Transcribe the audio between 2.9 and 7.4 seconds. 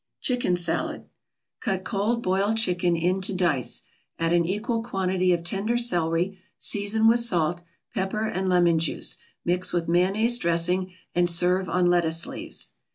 into dice, add an equal quantity of tender celery, season with